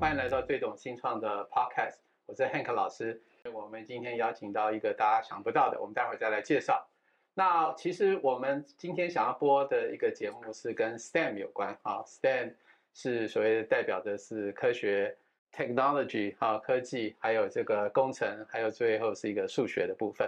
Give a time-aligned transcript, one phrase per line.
[0.00, 3.20] 欢迎来到最懂新创的 Podcast，我是 Hank 老师。
[3.52, 6.88] 我们今天邀请到一个大家想不到的，我们待会儿再来介绍。
[7.34, 12.54] 那其实我们今天想要播的一个节目是跟 STEM 有关啊，STEM
[12.94, 15.14] 是所谓的代表的是科学
[15.52, 20.26] technology 哈科技，还有这个工程，还有最后是一个数学的部分。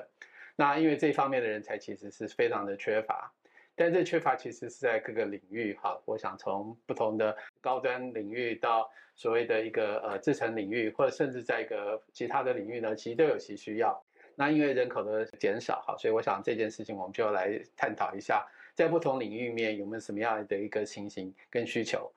[0.54, 3.32] 那因为这方面的人才其实是非常的缺乏。
[3.74, 13.98] 但这缺乏其实是在各个领域哈，我想从不同的高端领域到所谓的一个呃制成领域，或者甚至在一个其他的领域呢，其实都有其需要。
[14.34, 22.10] 那因为人口的减少哈，所以我想这件事情我们就来探讨一下，在不同领域面有没有什么样的一个情形跟需求。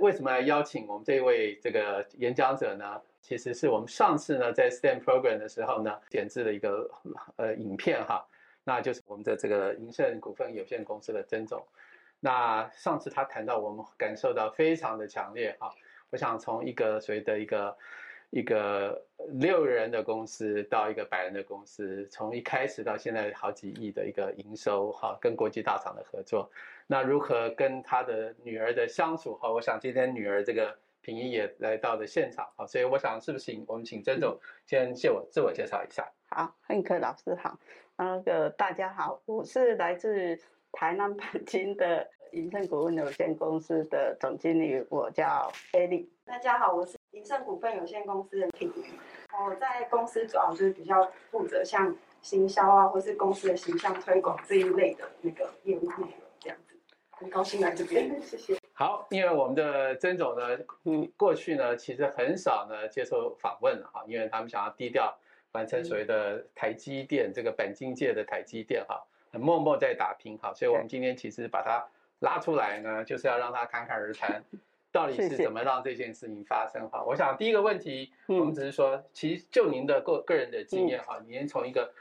[0.00, 3.00] 为什么来邀请我们这位这个演讲者呢？
[3.20, 6.90] 其实是我们上次呢在 STEM program 的时候呢，剪制了一个
[7.36, 8.26] 呃影片哈。
[8.64, 11.62] 那就是我们的这个银盛股份有限公司的曾总。
[12.24, 15.70] 那上次他谈到，我们感受到非常的强烈哈。
[16.08, 17.76] 我想从一个所谓的一个
[18.30, 26.50] 一个六人的公司到一个百人的公司，从一开始到现在好几亿的一个营收哈，跟国际大厂的合作，
[26.86, 29.52] 那如何跟他的女儿的相处哈？
[29.52, 36.10] 我想今天女儿这个平一也来到了现场哈，所以我想是不是请我们请曾总先借我自我介绍一下？
[36.30, 37.58] 好，汉克老师好。
[37.98, 40.36] 那个大家好，我是来自
[40.72, 46.10] 台南北京的银盛股份有限公司的总经理，我叫艾莉。
[46.24, 48.86] 大家好，我是银盛股份有限公司的品瑜。
[49.46, 56.08] 我在公司主要就是比较负责像行销啊，或是公司的形象推广这一类的那个业务内容，
[56.40, 56.76] 这样子。
[57.12, 58.58] 很高兴来这边，谢谢。
[58.72, 65.16] 好，因为我们的曾总呢，嗯，过去呢其实很少呢接受访问哈，因为他们想要低调。
[65.52, 71.86] 完成所谓的台积电这个钣金界的台积电哈，很默默在打拼哈，所以我们今天其实把它
[72.24, 74.42] 拉出来呢，就是要让他侃侃而谈，
[74.90, 77.04] 到底是怎么让这件事情发生哈。
[77.04, 81.92] 我想第一个问题，我们只是说，其实就您的个个人的经验哈，您从一个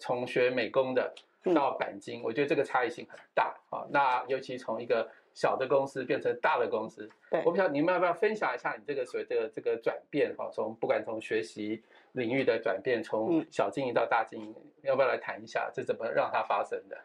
[0.00, 1.14] 从学美工的
[1.54, 3.86] 到钣金，我觉得这个差异性很大啊。
[3.90, 7.08] 那尤其从一个小的公司变成大的公司，
[7.44, 10.50] 我不晓得你们要不要分享一下你这个所谓的这个转变哈？
[10.52, 11.80] 从不管从学习
[12.12, 16.98] 领域的转变，从小经营到大经营，要不要来谈一下这怎么让它发生的？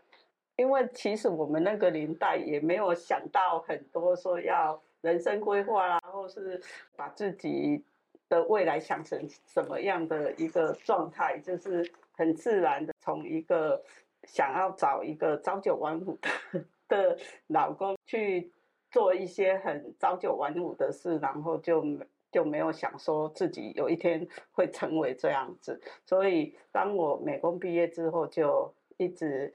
[0.55, 6.61] 因为其实我们那个年代也没有想到很多说要人生规划啦，或是
[6.95, 7.83] 把自己
[8.29, 13.83] 的未来想成什么样的一个状态，就是很自然的从一个
[14.23, 16.65] 想要找一个朝九晚五的。
[16.89, 18.51] 的老公去
[18.91, 21.83] 做一些很朝九晚五的事，然后就
[22.29, 25.81] 就没有想说自己有一天会成为这样子。
[26.05, 29.51] 所以当我美工毕业之后，就一直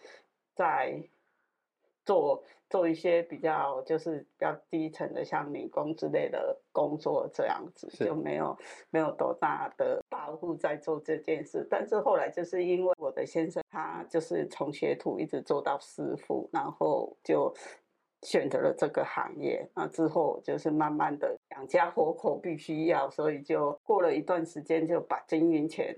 [0.58, 1.00] 在
[2.04, 8.58] 做做一些比较就是比较低层的，像女工之类的工作这样子，就没有
[8.90, 11.66] 没有多大的保护在做这件事。
[11.70, 13.62] 但是后来就是因为我的先生。
[13.70, 17.54] 他就是从学徒一直做到师傅，然后就
[18.22, 19.68] 选择了这个行业。
[19.74, 25.94] 那之后就是慢慢的养家活口必须要，所以就过了一段时间，就把经营权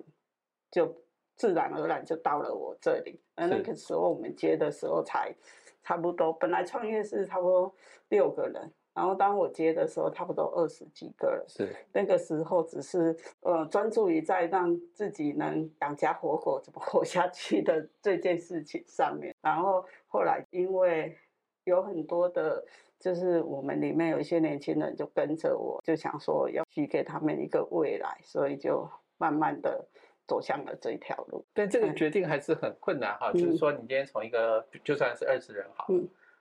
[0.71, 0.95] 就
[1.41, 3.19] 自然而然就到了我这里。
[3.35, 5.35] 那那个时候我们接的时候才
[5.83, 7.75] 差不多，本来创业是差不多
[8.11, 8.71] 六个人。
[8.93, 11.47] 然后当我接的时候，差不多二十几个了。
[11.49, 19.35] 是那个时候，只是呃专注于在让自己能养家活口、怎么活下去的这件事情上面。
[19.41, 21.17] 然后后来，因为
[21.65, 22.63] 有很多的，
[22.99, 28.87] 就是我们里面有一些年轻人就跟着我，就想说要许给他们一个未来，所以就
[29.17, 29.89] 慢慢的
[30.31, 31.45] 走向了这一条路。
[31.53, 35.89] 但这个决定还是很困难哈，就是说你今天从一个就算是二十人好。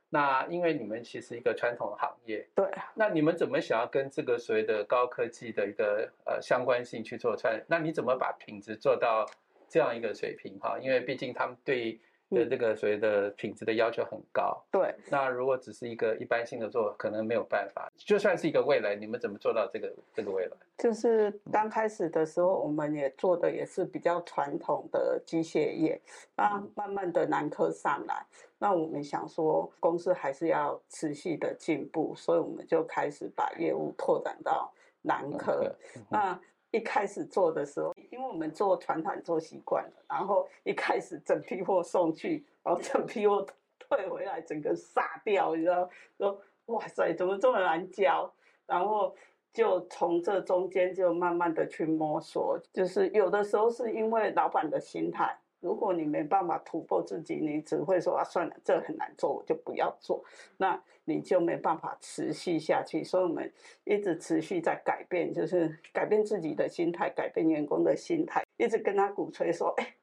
[0.10, 7.60] 那因为你们其实一个传统行业，对，那你们怎么想要跟这个所谓的高科技的一个呃相关性去做串？
[7.68, 9.26] 那你怎么把品质做到
[9.68, 10.78] 这样一个水平哈？
[10.80, 12.00] 因为毕竟他们对。
[12.30, 14.94] 的这个所谓的品质的要求很高，对。
[15.10, 17.92] 那如果只是一个一般性的做，可能没有办法。
[17.98, 20.52] 就算是一个未来，你们怎么做到这个这个未来？
[20.78, 26.00] 就是刚开始的时候，我们也做的也是比较传统的机械业，
[26.36, 28.26] 那慢慢的南科上来，
[28.58, 34.72] 那我们想说公司还是要持续的进步，所以我们就开始把业务拓展到
[35.02, 35.76] 南科。
[36.10, 36.40] 那
[36.72, 43.46] 一开始做的时候，因为我们做传统做习惯了，然后一开始整批货送去，然后整批货
[43.80, 45.90] 退回来，整个傻掉，你知道？
[46.18, 48.32] 说哇塞，怎么这么难教？
[48.68, 49.16] 然后
[49.52, 60.24] 就从这中间就慢慢的去摸索，就是有的时候是因为老板的心态，如果你没办法突破自己，你只会说啊，算了，这很难做，我就不要做，
[60.58, 63.04] 那你就没办法持续下去。
[63.04, 63.52] 所以，我们
[63.84, 69.96] 一直持续在改变，就是改变自己的心态，改变员工的心态，一直跟他鼓吹说，哎，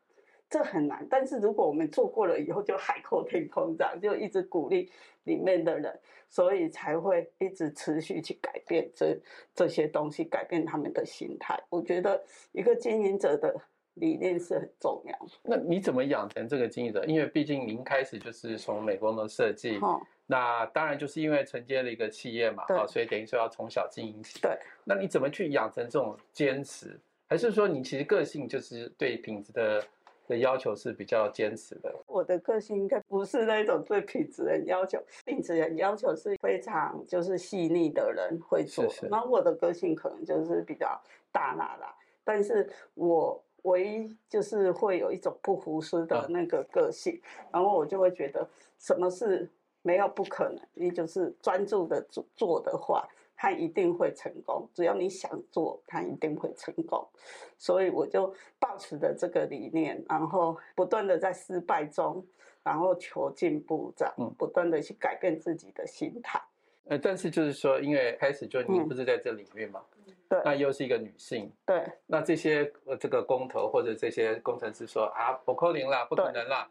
[0.51, 1.07] 这很难。
[1.09, 4.91] 但是，如果我们做过了以后，就海阔天空，这样就一直鼓励
[5.25, 5.99] 里面的人，
[6.29, 9.19] 所以才会一直持续去改变这
[9.55, 11.59] 这些东西，改变他们的心态。
[11.71, 12.23] 我觉得
[12.53, 13.59] 一个经营者的。
[13.97, 15.15] 理念是很重要。
[15.43, 17.05] 那你怎么养成这个经营者？
[17.05, 24.41] 因为毕竟您开始就是从美工的设计，哦那当然就是因为承接了一个企业嘛，啊，所以等于说要从小经营起。
[24.41, 24.59] 对。
[24.83, 26.99] 那你怎么去养成这种坚持？
[27.29, 29.85] 还是说你其实个性就是对品质的
[30.27, 31.95] 的要求是比较坚持的？
[32.09, 38.85] 我的个性应该不是那种对品质的要求，品质的要求是非常就是细腻的人会做。
[39.09, 41.01] 那我的个性可能就是比较
[41.31, 41.95] 大啦啦，
[42.25, 43.41] 但是我。
[43.67, 47.21] 唯一就是会有一种不服输的那个个性，
[47.53, 48.49] 然后我就会觉得
[48.79, 49.49] 什么事
[49.83, 54.69] 没有不可能，你就是专注的做做的话，他一定会成功。
[54.73, 57.07] 只要你想做，他一定会成功。
[57.59, 62.25] 所以我就保持着这个理念，然后不断的在失败中，
[62.63, 66.41] 然后求进步，这样不断的去改变自己的心态。
[66.85, 69.83] 呃，但是就是说，因为开始就你不是在这领域嘛。
[70.29, 76.69] 对，那又是一个女性，对，那这些呃这个工头或者这些工程师说啊不扣零啦，不可能啦，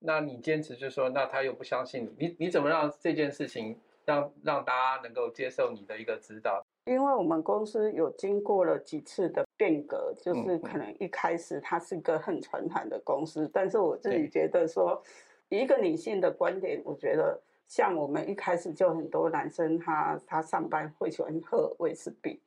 [0.00, 6.64] 那你坚持就说，那他又不相信你，你你怎么让这件事情让让大家能够接受你的一个指导？
[6.86, 15.02] 因为我们公司有经过了几次的变革，就是可能一开始它是个很传统的公司，但是我自己觉得说，
[15.50, 22.40] 一个女性的观点，我觉得像我们一开始就很多男生他他上班会喜欢喝威士忌。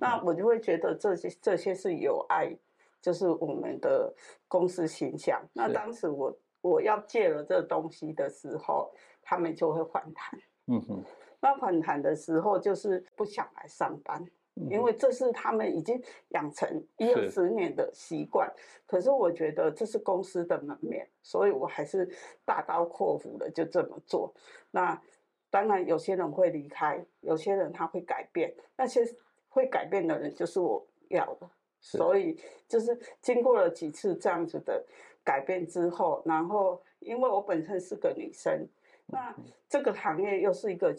[0.00, 2.54] 那我就会觉得这些这些是有碍，
[3.00, 4.12] 就是我们的
[4.46, 5.42] 公司形象。
[5.54, 8.92] 那当时我我要借了这东西的时候，
[9.22, 10.38] 他们就会反弹。
[10.66, 11.02] 嗯哼，
[11.40, 14.22] 那反弹的时候就是不想来上班，
[14.68, 18.52] 因为这是他们已经养成一二十年的习惯。
[18.86, 22.06] 可是我觉得这是公司的门面，所以我还是
[22.44, 24.34] 大刀阔斧的就这么做。
[24.70, 25.00] 那
[25.48, 29.02] 当然有些人会离开，有些人他会改变那些。
[29.48, 31.48] 会改变的人就是我要的，
[31.80, 34.84] 所以就是经过了几次这样子的
[35.24, 38.68] 改变之后，然后因为我本身是个女生，
[39.06, 39.34] 那
[39.68, 40.94] 这个行业又是一个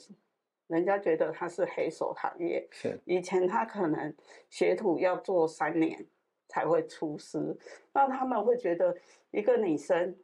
[0.68, 4.14] 人家觉得它是黑手行业，是以前他可能
[4.50, 6.06] 学徒要做三年
[6.48, 7.56] 才会出师，
[7.94, 8.98] 那他们会觉得
[9.32, 10.18] 一个女生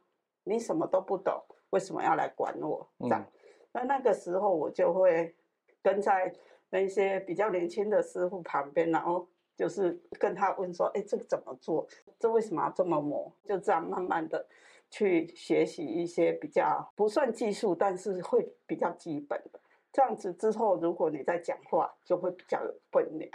[0.44, 1.40] 你什么都不懂，
[1.70, 2.86] 为什么要来管我？
[3.00, 3.24] 这样，
[3.72, 5.34] 那那个时候我就会
[5.80, 6.34] 跟在。
[6.70, 9.26] 那些比较年轻的师傅旁边，然后
[9.56, 11.86] 就是跟他问说：“哎，这个怎么做？
[12.18, 14.44] 这为什么要这么磨？”就这样慢慢的
[14.90, 19.60] 去学习一些比较不算技术，但是会比较基本的。
[19.92, 23.30] 这样子之后，如果你在讲话，就会比较有分量。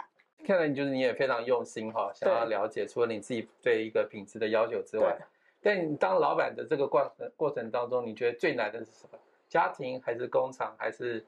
[0.46, 5.18] 看来你就是你也非常用心哈，想要了解除了你自己对一个品质的要求之外，
[5.60, 9.18] 但你当老板的这个过程过程当中，你觉得最难的是什么？
[9.48, 11.24] 家庭还是工厂还是？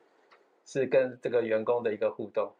[0.65, 2.51] 是跟这个员工的一个互动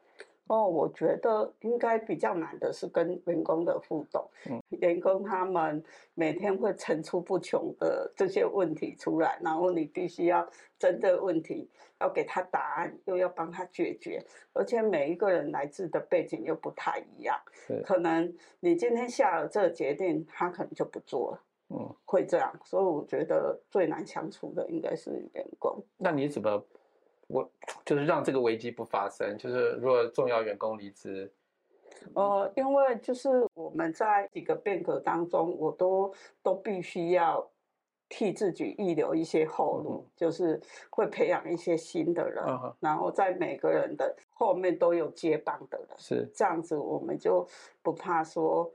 [0.47, 4.29] 哦，我觉得应该比较难的是跟员工的互动。
[4.51, 5.83] 嗯，员工他们
[6.13, 10.47] 每天会层出不穷的这些问题出来，然后你必须要
[10.79, 17.41] 针对问题要给他答案，又要帮他解决，而且每一个人来自的背景又不太一样。
[17.83, 18.31] 可能
[18.61, 21.41] 你今天下了这个决定，他可能就不做了。
[21.71, 25.83] 嗯，会这样，所以我觉得最难相处的应该是员工。
[25.97, 26.63] 那你怎么？
[27.35, 27.51] 我
[27.85, 31.33] 就是让这个危机不发生，就是如果重要员工离职，
[32.15, 36.15] 呃，因为就是我们在几个变革当中，我都
[36.45, 37.51] 都必须要
[38.09, 40.61] 替自己预留一些后路，就是
[40.91, 42.45] 会培养一些新的人，
[42.79, 47.45] 然后在每个人的后面都有接棒的人，是这样子，我们就
[47.83, 48.71] 不怕说。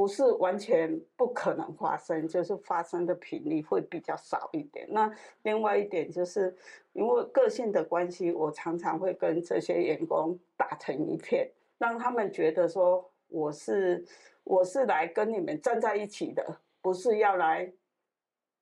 [0.00, 4.86] 不是完全不可能发生，就是发生的频率会比较少一点。
[4.88, 6.56] 那另外一点就是，
[6.94, 14.02] 因为个性的关系，我常常会跟这些员工打成一片，让他们觉得说我是
[14.42, 17.70] 我是来跟你们站在一起的，不是要来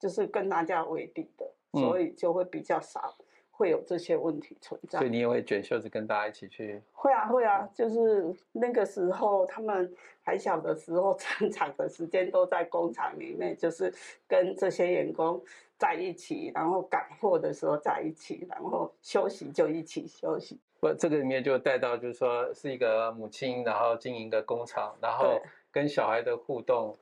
[0.00, 3.16] 就是跟大家为敌的，所以就会比较少。
[3.58, 6.80] 会有这些问题存在，所以你也会卷袖子跟大家一起去。
[6.92, 13.92] 会啊，会啊，就是那个时候他们还小的时候，成长的时间都在工厂里面，就是
[14.28, 15.42] 跟这些员工
[15.76, 20.60] 在一起，然后赶货的时候在一起，然后休息就一起休息。
[20.78, 26.96] 不，这个里面就带到就是说是一个母亲，然后经营一个工厂，然后跟小孩的互动。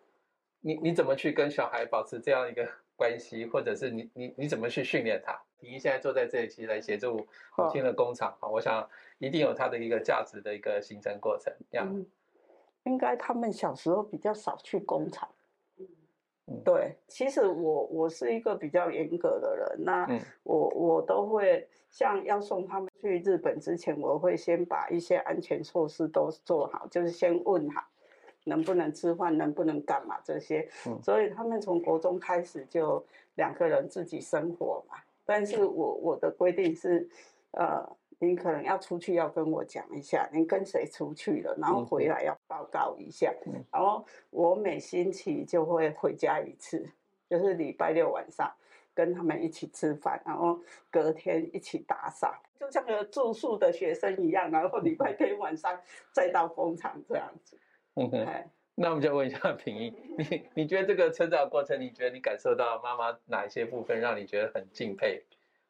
[0.62, 5.38] 你你怎么去跟小孩保持这样一个关系，或者是你你你怎么去训练他？
[5.58, 7.16] 婷宜现在坐在这里，其实来协助
[7.56, 8.88] 母亲的工厂啊，我想
[9.18, 11.52] 一定有它的一个价值的一个形成过程。
[11.70, 12.06] 这样，嗯，
[12.84, 15.28] 应该他们小时候比较少去工厂。
[16.48, 27.82] 嗯对，其实我我是一个比较严格的人，那嗯我我都会像要送他们去日本之前，我会先把一些安全措施都做好，就是先问好
[28.46, 30.68] 能不能吃饭，能不能干嘛这些。
[30.86, 37.08] 嗯所以他们从国中开始就两个人自己生活嘛，但是我我的规定是，
[37.50, 37.84] 呃，
[38.20, 43.34] 您可能要出去要跟我讲一下，您跟谁出去了，然后嗯回来要报告一下。
[43.46, 46.88] 嗯然后我每星期就会回家一次，
[47.28, 48.50] 就是礼拜六晚上
[48.94, 50.58] 跟他们一起吃饭，然后
[50.90, 54.50] 隔天一起打扫，就像个住宿的学生一样。
[54.50, 55.78] 然后礼拜天晚上
[56.12, 57.58] 再到工厂这样子。
[57.96, 58.24] 嗯哼。
[58.24, 65.22] 哎，那我们就问一下平一， 你你觉得这个成长过程，你觉得你感受到妈妈哪一些部分让你觉得很敬佩，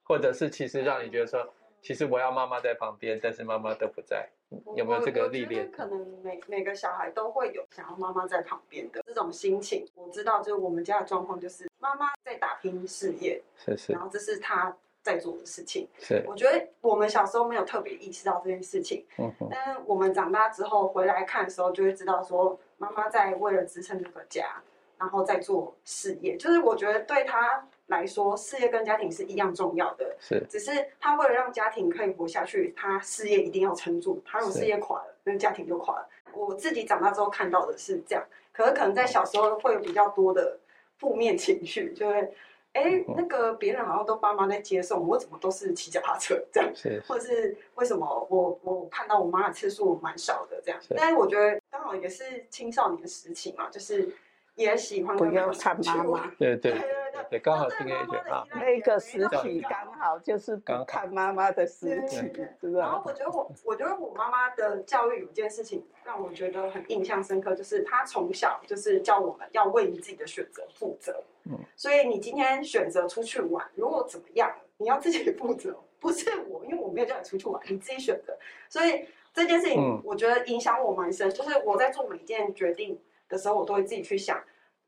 [0.03, 1.49] 或者是其实让你觉得说，
[1.81, 4.29] 其实我要妈妈在旁边，但是妈妈都不在，
[4.75, 9.87] 有没有这个历练可能每每个小孩都会有想要妈妈在旁边的这种心情。
[9.95, 14.77] 我知道，就是我们家的状况，就是妈妈在打拼事业，是是然后这是她
[15.07, 15.89] 在做的事情。
[16.01, 24.61] 是，我觉得我们小时候没有特别意识到这件事情，嗯哼，但是我们长大之后回来看的时候，就会知道说，妈妈在为了支撑这个家，
[24.99, 26.37] 然后在做事业。
[26.37, 30.17] 就是我觉得对她来说，事业跟家庭是一样重要的。
[30.19, 34.21] 是只是她为了让家庭可以活下去，她事业一定要撑住。
[34.27, 36.09] 她如果事业垮了，那家庭就垮了。
[36.35, 40.59] 我自己长大之后看到的是这样，可是可能在小时候会有比较多的
[40.99, 42.35] 负面情绪，就会，
[42.77, 46.71] 哎嗯，那个别人好像都爸妈在接送，我怎么都是骑脚踏车这样？
[46.75, 54.09] 是或者是为什么我我看到我妈的次数蛮少的这样是，但是我觉得刚好也是青少年时期嘛，就是
[54.57, 56.33] 也喜欢不跟要看妈妈。
[56.39, 62.73] 对对对对对对，刚好听这个妈妈 A 姐啊，的那个时期刚好就是刚看妈妈的时对期？
[62.73, 71.23] 然后我觉得我，我觉得我妈妈的教育有件事情让我觉得很印象深刻，就是她从小就是教我们要为你自己的选择负责。
[71.45, 78.37] 嗯，所以你今天选择出去玩，如果怎么样，你要自己负责，不是我，因为我没有叫你出去玩，你自己选择。
[78.69, 84.43] 所以这件事情嗯，我觉得影响我蛮深，就是我在做每一件决定的时候，我都会自己去想。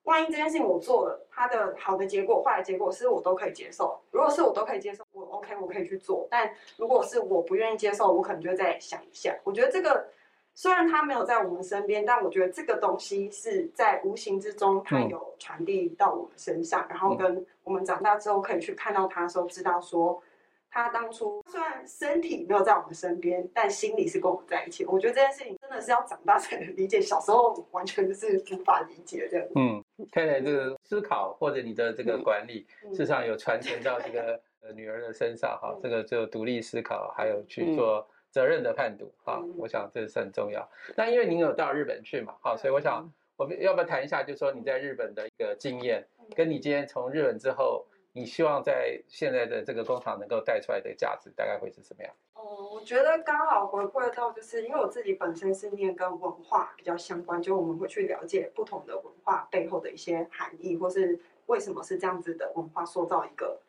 [0.05, 4.01] 万一这件事情我做了，它的好的结果、坏的结果是我都可以接受。
[4.11, 6.27] 如果是我都可以接受，我 OK，我可以去做。
[6.31, 9.37] 但如果是我不愿意接受，我可能就会再想一下。
[9.45, 10.09] 我觉得这个
[10.55, 20.23] 虽然它没有在我们身边，但我觉得这个东西是在无形之中，它嗯有传递到我们身上，然后跟我们长大之后可以去看到它的时候，知道说。
[20.71, 24.85] 他当初虽然身体没有在我们身边，但心里是跟我们在一起。
[24.85, 29.47] 我觉得这件事情真的是要长大才能理解，小时候完全就是无法理解这样。
[29.57, 29.83] 嗯，
[30.13, 40.69] 看来这个思考或者你的这个嗯管理，嗯事实上有传承到这个 呃女儿的身上哈嗯，这个就独立思考，还有去嗯做责任的判读哈嗯，我想这是很重要。
[40.97, 46.07] 那因为您有到日本去嘛，哈，所以我想我们要不要谈一下，就是说你在日本的一个经验，
[46.37, 47.87] 跟你今天从日本之后，
[48.19, 52.13] 你希望在现在的这个工厂能够带出来的价值，大概会是什么样？
[52.35, 63.61] 哦，我觉得刚好回馈到，就是因为我自己本身是念跟文化比较相关，就我们会去了解不同的文化背后的一些含义，或是为什么是这样子的文化塑造一个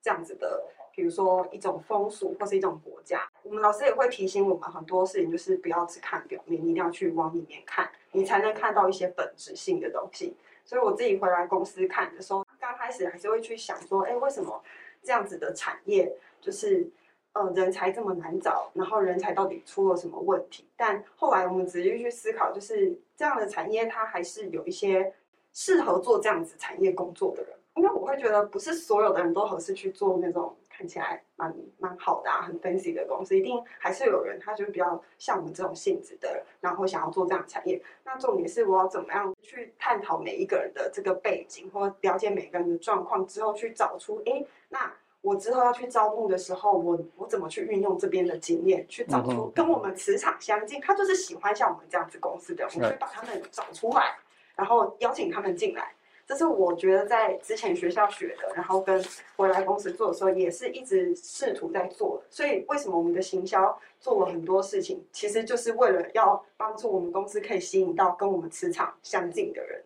[0.00, 3.30] 这样子的，比如说一种风俗或是一种国家。
[3.42, 10.34] 我们老师也会提醒我们很多事情，就是不要只看表面，一定要去往里面看，你才能看到一些本质性的东西。
[10.68, 14.62] 所以我自己回来公司看的时候，刚开始还是会去想说，哎，为什么
[15.02, 16.86] 这样子的产业就是
[17.32, 20.68] 呃人才这么难找，然后人才到底出了什么问题？
[20.76, 25.14] 但后来我们仔细去思考，就是这样的产业它还是有一些
[25.54, 37.82] 适合做这样子产业工作的人，因为我会觉得不是所有的人都合适去做那种看起来蛮蛮好的啊、很 fancy 的公司，一定还是有人他就是比较像我们这种性质的人，然后想要做这样的产业。
[38.04, 54.16] 那重点是我要怎么样去探讨每一个人的这个背景，或了解每个人的状况之后，去找出，哎，那我之后要去招募的时候，我我怎么去运用这边的经验，去找出跟我们磁场相近，他就是喜欢像我们这样子公司的，我们去把他们找出来，
[54.54, 55.92] 然后邀请他们进来。
[56.28, 59.02] 这是我觉得在之前学校学的，然后跟
[59.34, 62.26] 回来公司做的时候，也是一直试图在做的。
[62.28, 69.82] 所以为什么我们的行销做了很多事情，其实就是为了要帮助我们公司可以吸引到跟我们磁场相近的人。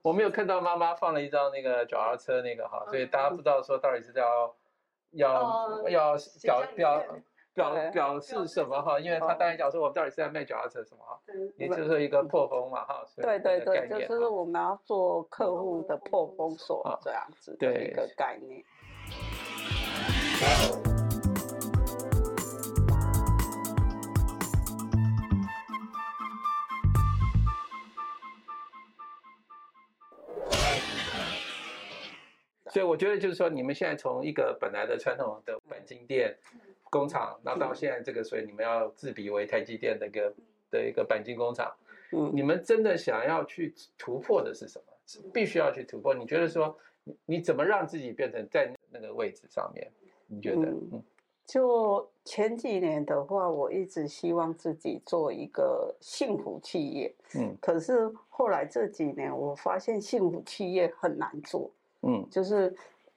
[0.00, 4.56] 我没有看到妈妈放了一张那个脚踏车那个哈，所以大家不知道说到底是要
[5.10, 5.44] 要
[5.84, 7.22] 呃要表形象表影片
[7.54, 8.98] 表表示什么哈？
[8.98, 11.18] 因为他哦当然讲说我们到底是在卖脚踏车什么哈，
[11.56, 13.04] 也就是一个破风嘛哈。
[13.16, 18.64] 对对对，就是我们要做客户的破封锁啊这样子的一个概念。
[32.70, 36.34] 所以我觉得就是说，你们现在从一个本来的传统的钣金店
[36.92, 40.34] 工厂，那到现在这个，所以你们要自比为台积电的一个
[40.70, 41.72] 的一个钣金工厂，
[42.12, 44.92] 嗯，你们真的想要去突破的是什么？
[45.06, 46.14] 是必须要去突破。
[46.14, 49.90] 你觉得说，你你怎么让自己变成在那个位置上面？
[50.26, 50.68] 你觉得？
[50.68, 51.02] 嗯嗯
[51.44, 61.68] 就前几年的话，我一直希望自己做一个幸福企业，嗯可是后来这几年我发现幸福企业很难做，
[62.02, 62.72] 嗯就是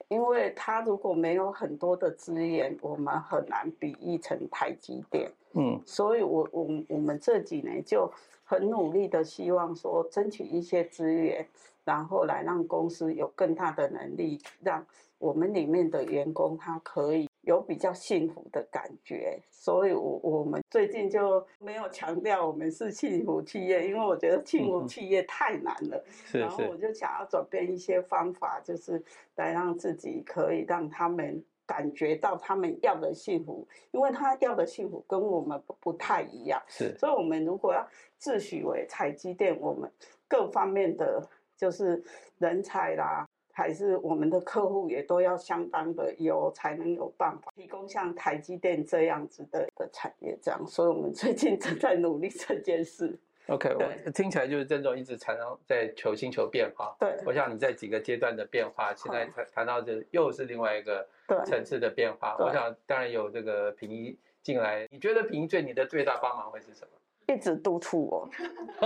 [0.10, 5.32] 因为他如果没有很多的资源，我们很难比喻成台积电。
[5.54, 8.12] 嗯所以我我我们这几年就
[8.44, 11.48] 很努力的希望说争取一些资源，
[11.84, 14.86] 然后来让公司有更大的能力，让
[15.18, 19.40] 我们里面的员工他可以有比较幸福的感觉。
[19.52, 26.04] 所以我我们最近就没有强调我们是幸福企业，因为我觉得 幸福企业太难了。
[26.26, 29.02] 是然后我，就想要转变一些方法，就是
[29.36, 37.88] 来让自己可以让他们感觉到他们要的幸福，因为他要的幸福跟我们不不太一样，是所以我们如果要
[38.18, 39.92] 自诩为台积店，我们
[40.28, 42.04] 各方面的就是
[42.38, 43.28] 人才啦。
[43.58, 53.18] 还是我们的客户也都要相当的有，才能有办法提供像台积电这样子的的产业，这样，所以我们最近正在努力这件事。
[53.48, 56.94] OK，对我听起来就是郑总一直常常在求新求变化。
[57.00, 62.36] 对我想你在几个阶段的变化，现在好谈谈到这又是另外一个对层次的变化。
[62.38, 67.34] 我想当然有这个平一进来，你觉得平一对你的最大帮忙会是什么？
[67.34, 68.30] 一直督促我，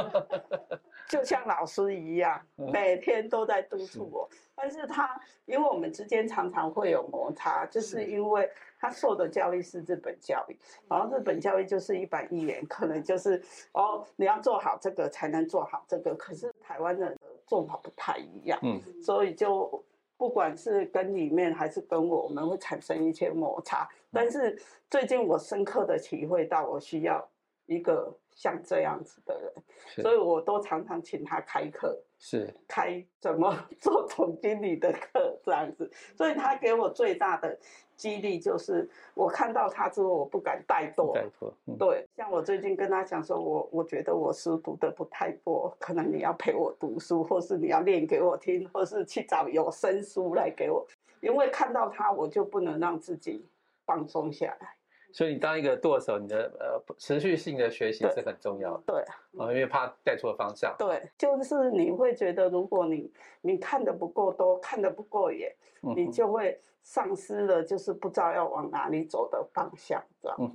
[1.09, 4.29] 就像老师一样，嗯每天都在督促我。
[4.61, 10.57] 但是他，因为我们之间常常会有摩擦，就是因为他受的教育是日本教育，
[10.89, 13.41] 然后日本教育就是一板一眼，可能就是
[13.71, 16.13] 哦，你要做好这个才能做好这个。
[16.15, 19.83] 可是台湾人的做法不太一样，嗯所以就
[20.17, 23.87] 不管是跟里面还是跟我，我们会产生一些摩擦。
[24.11, 27.25] 但是最近我深刻的体会到，我需要
[27.65, 35.89] 一个像这样子的人，所以我都常常请他开课，是开怎么做总经理的课这样子。
[36.15, 37.57] 所以他给我最大的
[37.95, 41.15] 激励就是，我看到他之后，我不敢怠惰。
[41.15, 50.85] 怠惰，嗯对，像我最近跟他讲说，我我觉得我书读的不太多，可能你要陪我读书，或是你要练给我听，或是去找有声书来给我，
[51.21, 53.45] 因为看到他，我就不能让自己
[53.85, 54.75] 放松下来。
[55.11, 59.01] 所以你当一个舵手，你的呃持续性的学习是很重要的对
[59.39, 60.75] 啊，因为怕带错方向。
[60.77, 70.51] 对，就是你会觉得，如果你你看的不够多，看的不够远，嗯，你就会丧失了，就是不知道要往哪里走的方向，这样。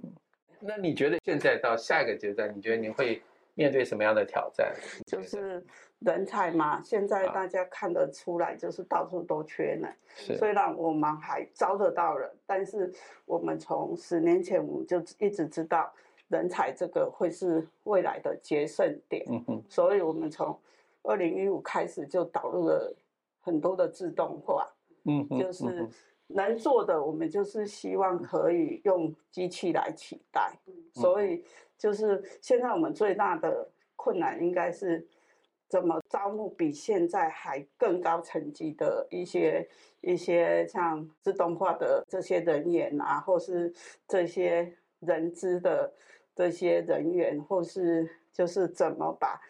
[0.61, 3.21] 那你觉得现在到下一个阶段，你觉得你会
[3.55, 4.75] 面对什么样的挑战？
[5.07, 5.64] 就是
[6.01, 9.95] 人才嘛，现在啊大家看得出来，就是到处都缺人。
[10.14, 12.93] 是虽然我们还招得到人，但是
[13.25, 15.93] 我们从十年前我们就一直知道
[16.29, 20.59] 人才这个会是未来的决胜点，嗯哼所以我们从
[21.03, 22.95] 二零一五开始就导入了
[23.40, 24.69] 很多的自动化，
[25.05, 25.88] 嗯哼，就是
[26.27, 30.53] 能做的，我们就是希望可以用机器来取代。
[30.67, 31.45] 嗯所以
[31.79, 35.07] 就是现在我们最大的困难应该是
[35.69, 39.69] 怎么招募比现在还更高层级的一些
[40.01, 43.73] 一些像自动化的这些人员啊，或是
[44.07, 45.93] 这些人资的
[46.35, 49.41] 这些人员，或是就是怎么把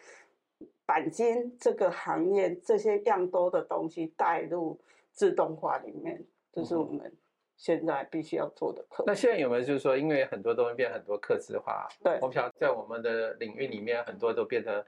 [0.87, 4.79] 钣金这个行业这些样多的东西带入
[5.11, 7.11] 自动化里面，这是我们
[7.57, 9.03] 现在必须要做的课。
[9.07, 14.83] 那现在有没有就是说，因为很多东西变很多刻字化，对我们想在我们的领域里面，很多都变成，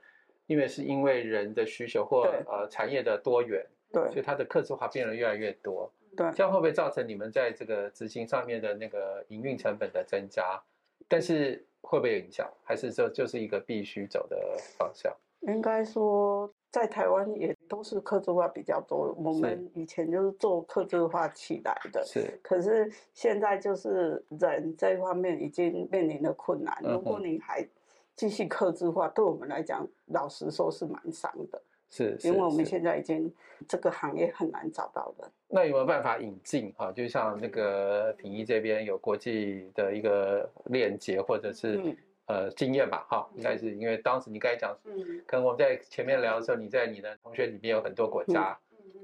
[0.46, 5.90] 因为是因为人的需求或呃产业的多元，对所对以它的刻字化变得越来越多。
[6.16, 10.60] 对这样会不会造成你们在这个执行上面的那个营运成本的增加？
[11.06, 12.50] 但是会不会有影响？
[12.64, 14.36] 还是说就是一个必须走的
[14.76, 15.14] 方向？
[15.42, 19.14] 应该说，在台湾也都是客制化比较多。
[19.16, 26.76] 我是们以前就是做客制化起来的，是可是现在就是人这方面已经面临了困难。
[26.84, 27.66] 嗯如果你还
[28.14, 31.62] 继续客制化，对我们来讲，老实说是蛮伤的。
[31.90, 33.32] 是，因为我们是现在已经
[33.66, 35.30] 这个行业很难找到人。
[35.48, 36.92] 那有没有办法引进哈？
[36.92, 41.96] 就像那个品一这边有国际的一个链接，或者是、嗯
[42.28, 43.28] 呃经验吧哈？
[43.34, 48.56] 应该是因为当时你刚才讲，嗯可能我们在前面聊的时候，你在你的同学里面有很多国家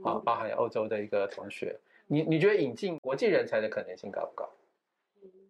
[0.04, 4.48] 嗯啊，包含欧洲的一个同学，你你觉得引进国际人才的可能性高不高？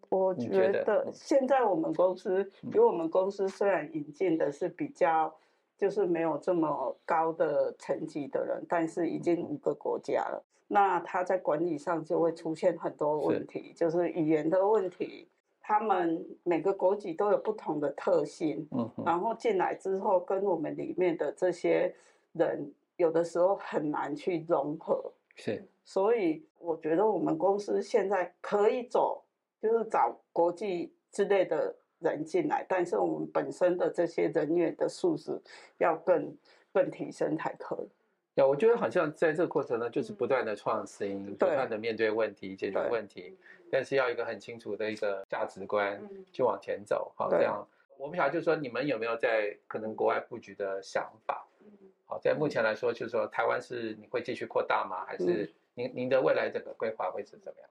[0.08, 5.34] 我你觉得现在我们公司，因为我们公司虽然引进的是比较
[5.76, 15.26] 就是没有这么高的层级的人，但是已经五个国家了，那他在管理上就会出现很多问题，就是语言的问题。
[15.66, 21.94] 他们每个国籍都有不同的特性，嗯哼，然后进来之后跟我们里面的这些
[22.34, 25.10] 人，有的时候很难去融合。
[25.36, 29.22] 是所以我觉得我们公司现在可以走，
[29.62, 35.40] 就是找国际之类的人进来，但是我们本身的这些人员的素质
[35.78, 36.36] 要更
[36.74, 37.88] 更提升才可以。
[38.36, 42.90] 呀，我觉得好像在这个过程呢，就是不断的创新，不对断的面对问题，解决对。
[42.90, 43.36] 问题，
[43.70, 46.24] 但是要一个很清楚的一个价值观嗯。
[46.32, 47.66] 去往前走，好，对这样。
[47.96, 51.46] 我不晓得，就是说你们有没有在可能国外布局的想法？
[51.60, 51.70] 嗯。
[52.06, 55.04] 好，在目前来说，就是说台湾是你会继续扩大吗？
[55.06, 55.18] 还嗯。
[55.26, 57.70] 是您您的未来这个规划会是怎么样？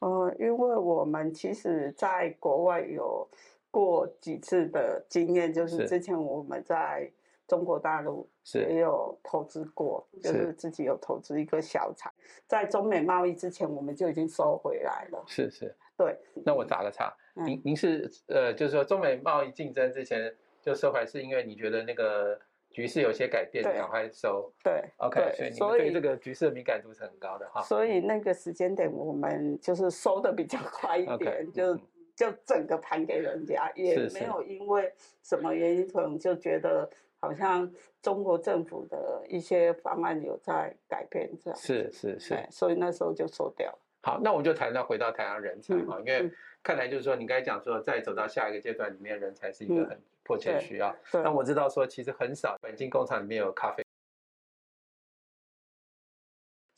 [0.00, 3.28] 嗯，因为我们其实在国外有
[3.70, 5.86] 过几次的经验，就是是。
[5.88, 7.10] 之前我们在
[7.50, 12.12] 中国大陆也有投资过，就是是自己有投资一个小厂，
[12.46, 15.20] 在中美贸易之前我们就已经收回来了。
[15.26, 15.74] 是是。
[15.96, 20.32] 对，那我打个岔，嗯您您是呃，就是说中美贸易竞争之前
[20.62, 24.50] 就收回，是因为你觉得那个局势有些改变，对赶快收。
[24.62, 27.60] 对 OK，对所以你们对这个局势的敏感度是很高的哈。
[27.62, 31.80] 所以那个时间点我们就是收的比较快一点，就嗯
[32.16, 36.88] 就整个盘给人家，也是是没有因为什么原因，可能就觉得
[37.20, 37.70] 好像
[38.02, 41.58] 中国政府的一些方案有在改变这样。
[41.58, 43.78] 是是是，，所以那时候就收掉了。
[44.02, 50.90] 好，那我们就谈到回到台湾人才嗯，因为嗯看来就是说你刚才讲说，再走到下一个阶段里面，人才是一个嗯很迫切需要。
[51.12, 53.84] 对，但我知道说，其实很少本金工厂里面有咖啡。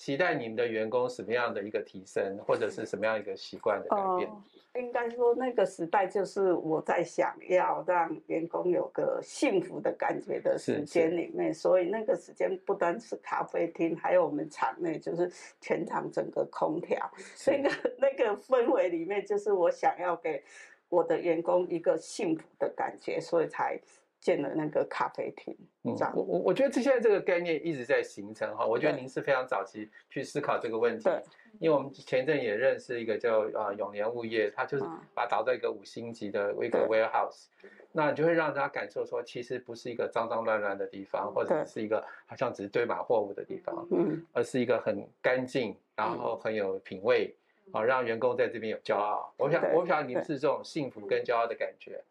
[0.03, 4.29] 期待你们的员工什么样的一个提升，或者是什么样一个习惯的改变？
[4.29, 4.43] 哦，
[4.75, 20.43] 应该说那个时代就是我在想要让员工有个幸福的感觉的时间里面，所以那个时间不单是咖啡厅，还有我们场内就是全场整个空调，是那个那个氛围里面，就是我想要给
[20.89, 23.81] 我的员工一个幸福的感觉，所以才
[24.23, 25.55] 建了那个咖啡厅。
[25.83, 31.21] 嗯这样，我我我觉得这现在这个概念一直在形成哈，我觉得您是非常早期去思考这个问题对，
[31.59, 37.47] 因为我们前一阵也认识一个叫啊永联物业，它就是嗯把它打造一个五星级的一个 warehouse，
[37.91, 47.35] 那你就会让大家感受说，其实不是一个脏脏乱乱的地方，或者是一个好像只是堆满货物的地方，嗯，而是一个很干净，然后很有品味。
[47.71, 49.33] 啊，让员工在这边有骄傲。
[49.39, 52.03] 我想，我不晓得你们是这种幸福跟骄傲的感觉。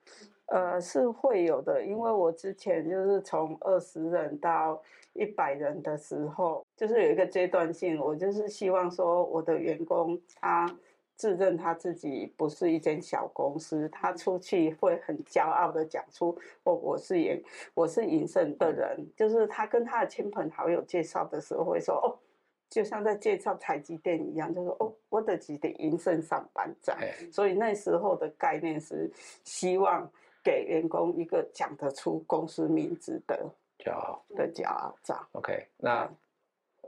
[0.51, 4.81] 呃，是会有的，因为我之前就是从二十人到
[5.13, 10.69] 一百人的时候，就是有一个阶段性，我就是希望说我的员工他
[11.15, 17.41] 自认他自己不是一间小公司，他出去会很骄傲的讲出我我是银
[17.73, 22.19] 我是银盛的人，就是他跟他的亲朋好友介绍的时候会说哦。
[22.69, 27.01] 就像在介绍台积电一样，就说哦，我的几点银盛上班这样。
[27.01, 29.11] 哎，所以那时候的概念是
[29.43, 30.09] 希望
[30.43, 33.49] 给员工一个讲得出公司名字的
[33.79, 34.23] 骄傲。
[34.35, 35.27] 的骄傲这样。
[35.33, 36.09] OK，那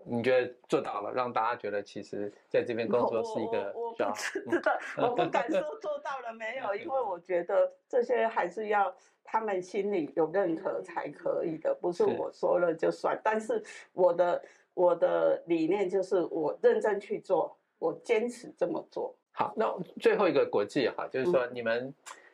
[0.05, 3.95] 你觉得做到了，让大家觉得其实在这边工作是一个我不。
[3.95, 13.17] 知道，我不 敢说做到了没有，因为我觉得这些还是要他们心里有认可才可以的，不是是我说了就算。
[13.23, 13.63] 但是
[13.93, 19.15] 我的我的理念就是我认真去做，我坚持这么做。
[19.31, 21.93] 好，那最后一个国际哈，就是嗯说你们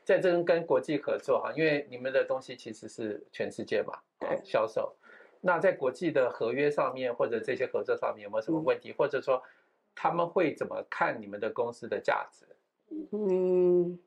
[0.10, 4.92] 在这跟跟国际合作哈，因为你们的东西其实是全世界嘛，啊对销售。
[5.40, 9.40] 那在国际的合约上面或者这些合作上面有没有什么嗯问题，或者说
[9.94, 12.48] 他们会怎么看你们的公司的价值？
[13.12, 14.00] 嗯，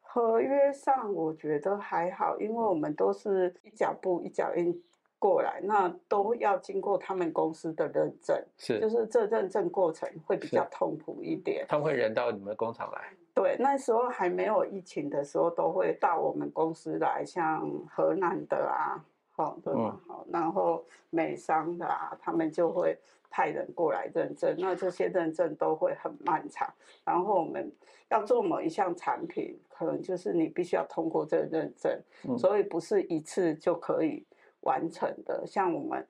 [0.00, 4.82] 合约上我觉得还好，因为我们都是一脚步一脚印
[5.18, 11.66] 过来，那都要经过他们公司的认证，是就是是这认证过程会比较痛苦一点。
[11.68, 20.00] 他们会人到你们工厂来，对，那时候还没有疫情的时候，都会到我们公司来，像河南的啊，好、对吧？
[20.06, 22.98] 好、然后美商的啊，他们就会
[23.30, 24.54] 派人过来认证。
[24.58, 26.72] 那这些认证都会很漫长，
[27.04, 27.72] 然后我们
[28.10, 34.26] 要做某一项产品，可能就是你必须要通过这个认证，嗯所以不是一次就可以
[34.60, 35.42] 完成的。
[35.46, 36.06] 像我们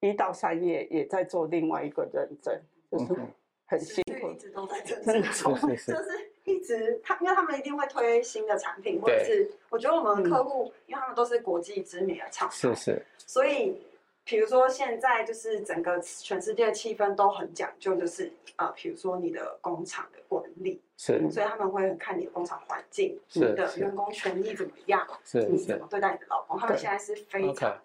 [0.00, 3.26] 一到三月也在做另外一个认证，就是嗯
[3.64, 4.36] 很辛苦一。
[4.36, 13.80] 直都在这真的做，是是 就是一直他，因为他们一定会推新的产品，或者是我觉得我们客户，因为他们都是国际知名的厂商，是是，所以
[14.24, 21.18] 比如说现在就是整个全世界的气氛都很讲究，就是呃，比如说你的工厂的管理，是。
[21.30, 27.80] 所以他们会很看你的工厂环境，是你的员工权益怎么样，是是你怎么对待你的老公，他们现在是非常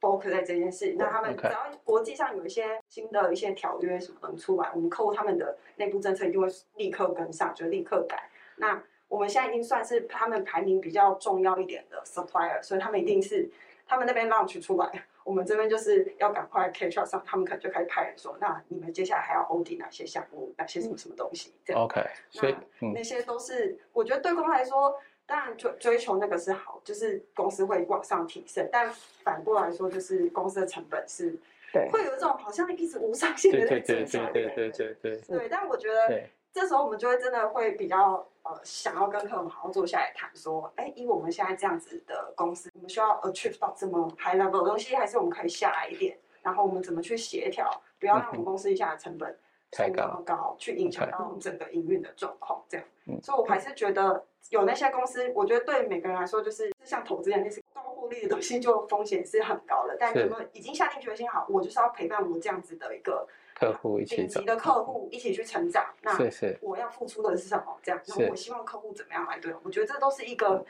[0.00, 0.94] focus 在这件事。
[0.98, 8.30] 那他们只要国际上有一些新的一些条约什么能出来，我们客户他们的内部政策一定会立刻跟上，就立刻改。
[8.56, 13.50] 那我们现在已经算是他们排名比较重要一点的 supplier，所以他们一定是
[13.86, 21.82] 他们那边 launch 出来，我们这边就是要赶快 catch up 上，他们可能就开始派人说，那你们接下来还要 OD 哪些项目，哪些什么什么东西这样。
[21.82, 24.96] OK，所以嗯那些都是我觉得对公司来说，
[25.30, 31.38] 当然追追求那个是好，就是公司会往上提升，但反过来说，就是公司的成本是
[31.72, 49.38] 对，会有一种好像一直无上限的在对对对增加对对对对对对，但我觉得这时候我们就会真的会比较呃想要跟客户好好坐下来谈，说，哎，以我们现在这样子的公司，我们需要 achieve 到这么 high level 的东西，还是我们可以下来一点，然后我们怎么去协调，不要让我们公司一下的成本
[49.70, 50.20] 太高。
[50.26, 52.84] 高，去影响到我们整个营运的状况，这样。
[53.06, 53.16] 嗯。
[53.22, 59.96] 所以我还是觉得有那些公司，我觉得对每个人来说，就是像投资一样，那是高获利的东西，就风险是很高的。
[60.00, 65.84] 但你们已经下定决心好，我就是要陪伴我这样子的一个客户一起顶级，的客户一起去成长。
[66.02, 66.18] 那
[66.60, 67.78] 我要付出的是什么？
[67.82, 69.60] 这样，然后我希望客户怎么样来对我？
[69.64, 70.64] 我觉得这都是一个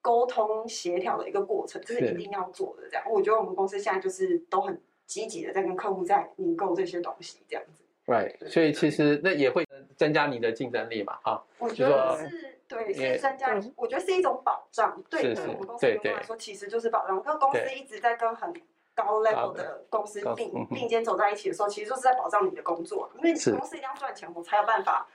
[0.00, 2.88] 沟通协调的一个过程，这是是一定要做的。
[2.88, 7.82] 这样，我觉得我们公司现在就是都很积极的在跟客户在凝购这些东西，这样子。
[8.06, 15.02] right，所以其实那也会增加你的竞争力嘛，啊，我觉得是对，也是增加嗯，我觉得是一种保障。
[15.10, 17.22] 对，对我们公司员工来说，其实就是保障。
[17.22, 18.52] 跟公司一直在跟很
[18.94, 25.06] 高 level 的的公司并并肩走在一起的时候，其实就是在保障你的工作，因为是公司一定要赚钱，我才有办法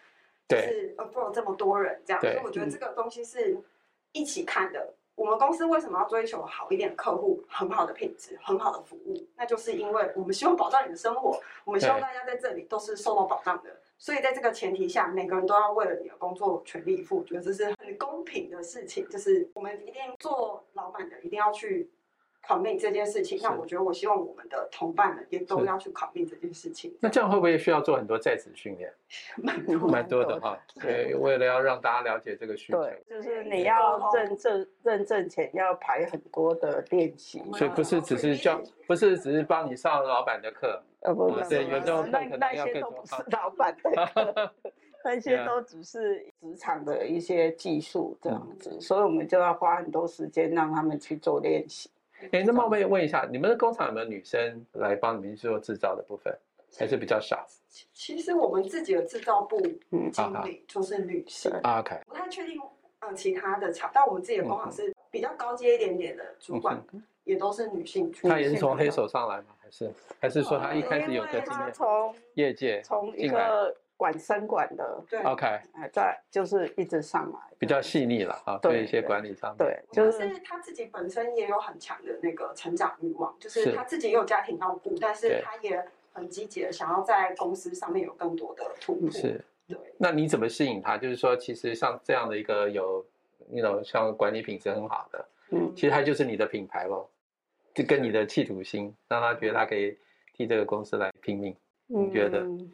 [0.48, 2.22] 就是 afford 这么多人这样。
[2.22, 3.58] 所以我觉得嗯这个东西是
[4.12, 4.94] 一起看的。
[5.16, 9.28] 我们公司为什么要追求好一点的客户、很好的品质、很好的服务？
[9.36, 13.70] 那就是因为我们希望保障你的生活，我们希望大家在这里都是受到保障的。
[14.00, 19.06] 所以在这个前提下，每个人都要为了你的工作全力以赴，觉得这是很公平的事情。
[19.10, 21.92] 就是我们一定做老板的，一定要去
[22.46, 23.40] commit 这件事情。
[23.42, 26.94] 那我觉得，我希望我们的同伴们也都要去 commit 这件事情。
[27.00, 28.92] 那这样会不会需要做很多在职训练？
[29.38, 44.52] 蛮 多蛮多的哈，对，为了要让大家了解这个需求，就是你要认证认证前要排很多的练习，所以不是只是教，不是只是帮你上老板的课，呃不啊不不对有时候那那些都不是老板的 课，
[45.04, 51.90] 那些都只是职场的一些技术这样嗯子，所以我们就要花很多时间让他们去做练习。
[52.32, 56.38] 哎，那冒昧问一下，你们的工厂有没有女生来帮你们做制造的部分，
[56.78, 59.58] 还是比较少其其实我们自己的制造部
[59.92, 62.60] 嗯经理就是女性，？OK，不太确定，
[63.00, 66.82] 嗯，其他的厂，但我们自己的工厂是比较高阶一点点的主管，
[67.24, 68.12] 也都是女性。
[68.24, 69.56] 她也是从黑手上来吗？
[69.60, 71.74] 还是还是说她一开始有因为他个经验？
[71.74, 89.12] 从业界从一个管生管的，对，，OK，哎，再就是一直上来，比较细腻了啊，对对一些管理上面，对，就就是是他自己本身也有很强的那个成长欲望，就是是他自己也有家庭要顾，但是他也很积极的想要在公司上面有更多的突破。
[89.12, 89.44] 是。
[89.68, 90.98] 对，那你怎么吸引他？
[90.98, 93.06] 就是说，其实像这样的一个有，
[93.50, 97.08] 那种像管理品质很好的，嗯其实他就是你的品牌咯，
[97.76, 99.96] 就跟你的企图心，让他觉得他可以
[100.34, 101.54] 替这个公司来拼命。
[101.86, 102.72] 你觉得嗯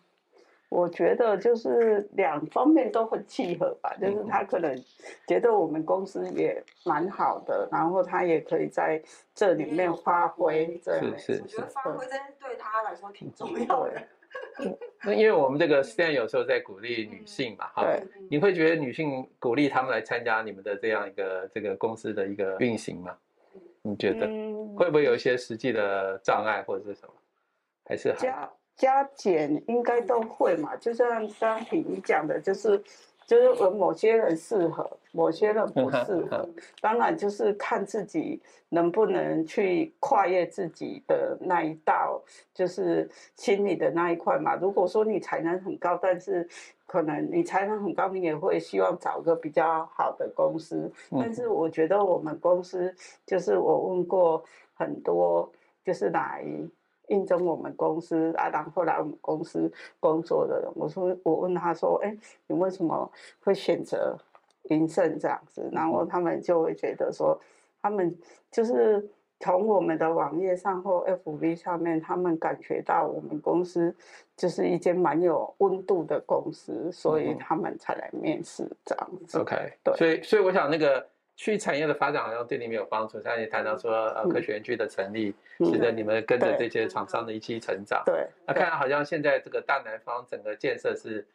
[0.70, 4.76] 我觉得就是两方面都很契合吧，就是嗯他可能
[5.28, 9.02] 觉得我们公司也蛮好的，然后他也可以在
[9.34, 11.20] 这里面发挥这样。
[11.20, 14.02] 是我觉得发挥真的对他来说挺重要的。
[15.02, 23.16] 那因为我们这个现在有时候在鼓励女性嘛，哈，对你会觉得女性鼓励他们来参加你们的这样一个这个公司的一个运行吗？
[23.82, 27.14] 你觉得嗯，会不会有一些实际的障碍或者是什么？
[27.86, 31.08] 还是还加加减应该都会嘛，就像
[31.40, 32.82] 刚刚体育讲的，就是
[33.26, 36.48] 就是我某些人适合，某些人不适合。
[36.80, 42.22] 当然就是看自己能不能去跨越自己的那一道，
[42.54, 44.56] 就是心里的那一块嘛。
[44.56, 46.48] 如果说你才能很高，但是
[46.86, 50.92] 可能你才能很高，你也会希望找个比较好的公司。
[51.10, 52.94] 嗯但是我觉得我们公司
[53.26, 54.44] 就是我问过
[54.76, 55.52] 很多，
[55.84, 56.46] 就是来
[57.08, 62.16] 应征我们公司啊，然后来我们公司工作的人，我说我问他说，哎，
[62.48, 63.10] 你为什么
[63.44, 64.18] 会选择
[64.64, 65.70] 林盛这样子？
[65.72, 67.40] 然后他们就会觉得说，
[67.82, 68.18] 他们
[68.52, 69.08] 就是
[69.40, 73.94] 从我们的网页上或 FB 上面，他们感觉到我们公司
[74.36, 79.38] 就是一间蛮有温度的公司，所以嗯他们才来面试这样子。
[79.40, 83.22] OK，对所以所以我想那个区域产业的发展好像对你们有帮助。
[83.22, 88.02] 像你谈到说，呃，嗯科学园区的成立，嗯使得你们跟着这些厂商的一起成长。
[88.06, 91.28] 对那看来好像现在这个大南方整个建设是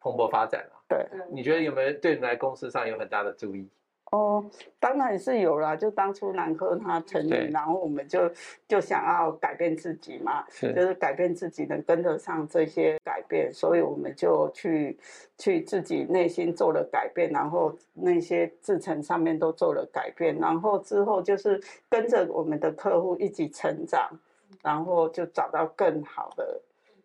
[0.00, 0.82] 蓬勃发展了。
[0.88, 3.68] 对你觉得有没有对你们来公司上有很大的注意？
[4.14, 4.44] 哦，
[4.78, 5.74] 当然是有啦。
[5.74, 8.30] 就当初南科它成对立，然后我们就
[8.68, 14.96] 就想要改变自己嘛，是就是改变自己能跟得上这些改变，所以我们就去
[15.36, 24.08] 去自己内心做了改变，然后那些制程上面都做了改变，然后之后就是跟着我们的客户一起成长，
[24.62, 26.60] 然后就找到更好的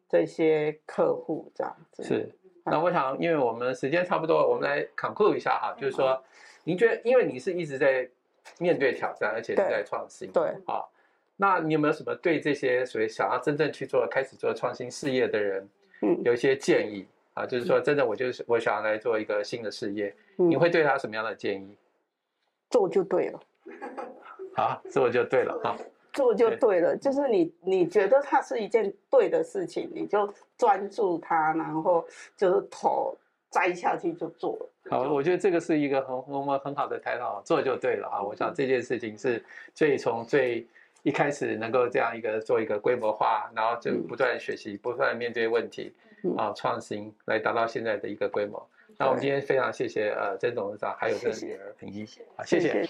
[0.08, 2.04] 这些客户这样子。
[2.04, 2.30] 是。
[2.66, 6.22] 那我想，因为我们时间差不多，我们来 conclude 一下哈，就是说，
[6.64, 8.08] 您觉得，因为你是一直在
[8.60, 10.84] 面对挑战，而且是在创新，对啊，
[11.38, 15.70] 那你有没有什么对这些所谓想要真正去做、开始做创新事业的人，
[16.02, 17.46] 嗯有一些建议啊？
[17.46, 21.78] 就是说，真的，我就是我想要来做一个新的事业，嗯你会对他什么样的建议？
[22.70, 23.40] 做就对了。
[24.56, 25.78] 好，这我就对了哈。
[26.12, 33.16] 做就对对了，就是你你觉得它是一件对的事情，你就专注它，然后就是头
[33.50, 34.70] 栽下去就做了。
[34.90, 38.22] 好，我觉得这个是一个很我们很好的抬头，做就对了啊！
[38.22, 40.66] 我想这件事情是最从最
[41.04, 48.68] 一开始能够这样一个做一个规模化，然后就不断学习，不断面对问题嗯啊，创新来达到现在的一个规模。
[48.98, 52.60] 那我们今天非常谢谢呃曾董事长还有这个女儿平一，谢。
[52.60, 52.90] 谢